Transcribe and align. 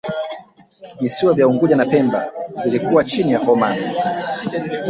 Visiwa 1.01 1.33
vya 1.33 1.47
Unguja 1.47 1.75
na 1.75 1.85
Pemba 1.85 2.31
vilikuwa 2.63 3.03
chini 3.03 3.31
ya 3.31 3.39
Omani 3.41 3.95